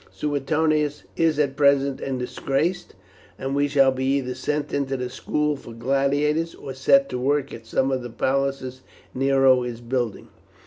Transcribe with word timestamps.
Suetonius 0.09 1.03
is 1.15 1.37
at 1.37 1.55
present 1.55 2.01
in 2.01 2.17
disgrace, 2.17 2.87
and 3.37 3.55
we 3.55 3.67
shall 3.67 3.91
be 3.91 4.15
either 4.15 4.33
sent 4.33 4.73
into 4.73 4.97
the 4.97 5.11
school 5.11 5.55
for 5.55 5.73
gladiators, 5.73 6.55
or 6.55 6.73
set 6.73 7.07
to 7.09 7.19
work 7.19 7.53
at 7.53 7.67
some 7.67 7.91
of 7.91 8.01
the 8.01 8.09
palaces 8.09 8.81
Nero 9.13 9.61
is 9.61 9.79
building." 9.79 10.29